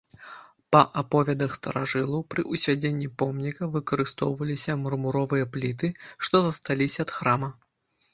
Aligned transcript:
Па 0.75 0.79
аповедах 1.01 1.51
старажылаў, 1.57 2.23
пры 2.33 2.41
ўзвядзенні 2.53 3.09
помніка 3.23 3.67
выкарыстоўваліся 3.75 4.77
мармуровыя 4.85 5.45
пліты, 5.57 5.91
што 6.29 6.35
засталіся 6.47 6.99
ад 7.05 7.11
храма. 7.19 7.51